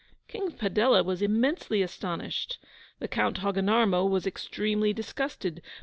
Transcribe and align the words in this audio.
King 0.27 0.53
Padella 0.53 1.03
was 1.05 1.21
immensely 1.21 1.83
astonished. 1.83 2.57
The 2.97 3.07
Count 3.07 3.41
Hogginarmo 3.41 4.09
was 4.09 4.25
extremely 4.25 4.93
disgusted. 4.93 5.61